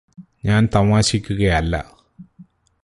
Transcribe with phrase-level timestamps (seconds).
[0.45, 1.75] ഞാന് തമാശിക്കുകയല്ല